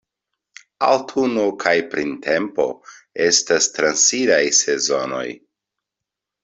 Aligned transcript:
Aŭtuno 0.85 1.43
kaj 1.65 1.75
printempo 1.91 2.67
estas 3.29 3.69
transiraj 3.79 4.43
sezonoj. 4.63 5.27